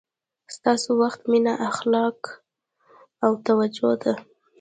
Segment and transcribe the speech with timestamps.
[0.55, 2.29] ستاسو وخت، مینه، علاقه
[3.25, 4.13] او توجه ده.